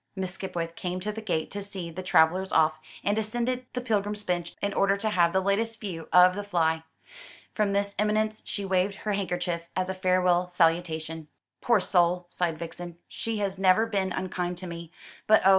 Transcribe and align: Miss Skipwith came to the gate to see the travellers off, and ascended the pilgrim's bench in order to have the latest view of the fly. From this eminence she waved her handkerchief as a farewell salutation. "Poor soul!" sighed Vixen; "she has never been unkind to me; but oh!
Miss 0.15 0.33
Skipwith 0.33 0.75
came 0.75 0.99
to 1.01 1.11
the 1.11 1.21
gate 1.21 1.51
to 1.51 1.61
see 1.61 1.91
the 1.91 2.01
travellers 2.01 2.51
off, 2.51 2.79
and 3.03 3.15
ascended 3.19 3.67
the 3.73 3.81
pilgrim's 3.81 4.23
bench 4.23 4.55
in 4.59 4.73
order 4.73 4.97
to 4.97 5.11
have 5.11 5.31
the 5.31 5.39
latest 5.43 5.79
view 5.79 6.09
of 6.11 6.33
the 6.33 6.43
fly. 6.43 6.81
From 7.53 7.73
this 7.73 7.93
eminence 7.99 8.41
she 8.43 8.65
waved 8.65 8.95
her 9.05 9.13
handkerchief 9.13 9.67
as 9.75 9.89
a 9.89 9.93
farewell 9.93 10.49
salutation. 10.49 11.27
"Poor 11.61 11.79
soul!" 11.79 12.25
sighed 12.29 12.57
Vixen; 12.57 12.97
"she 13.07 13.37
has 13.37 13.59
never 13.59 13.85
been 13.85 14.11
unkind 14.11 14.57
to 14.57 14.65
me; 14.65 14.91
but 15.27 15.43
oh! 15.45 15.49